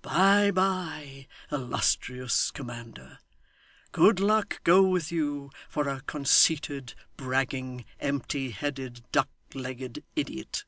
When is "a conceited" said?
5.86-6.94